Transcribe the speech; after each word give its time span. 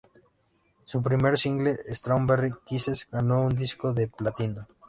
Su 0.85 1.03
primer 1.03 1.37
single, 1.37 1.77
"Strawberry 1.93 2.51
kisses", 2.65 3.07
ganó 3.11 3.43
un 3.43 3.55
disco 3.55 3.93
de 3.93 4.07
platino. 4.07 4.65